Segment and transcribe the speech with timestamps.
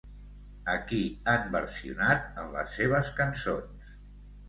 [0.73, 1.01] A qui
[1.35, 3.97] han versionat en les seves cançons?